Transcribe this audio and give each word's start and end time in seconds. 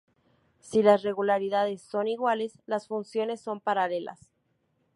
Si 0.61 0.81
las 0.81 1.03
regularidades 1.03 1.83
son 1.83 2.07
iguales, 2.07 2.57
las 2.65 2.87
funciones 2.87 3.39
son 3.39 3.59
paralelas. 3.61 4.31